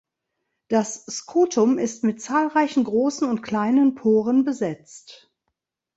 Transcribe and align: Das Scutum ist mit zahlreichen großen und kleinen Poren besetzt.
Das 0.67 1.05
Scutum 1.07 1.77
ist 1.77 2.03
mit 2.03 2.23
zahlreichen 2.23 2.85
großen 2.85 3.29
und 3.29 3.43
kleinen 3.43 3.93
Poren 3.93 4.43
besetzt. 4.43 5.29